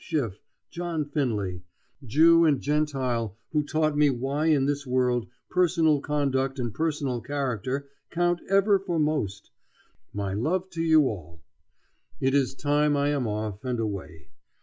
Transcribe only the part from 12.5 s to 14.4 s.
time I am off and away.